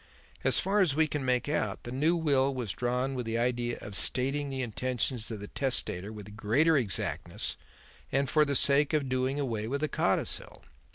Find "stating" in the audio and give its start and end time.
3.95-4.49